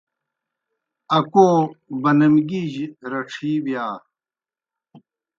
[1.17, 1.47] اکو
[2.01, 3.85] بَنَمگیِ جیْ رڇِھی بِیا۔